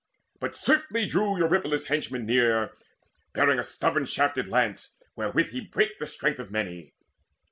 [0.39, 2.71] But swiftly drew Eurypylus' henchmen near
[3.33, 6.95] Bearing a stubborn shafted lance, wherewith He brake the strength of many.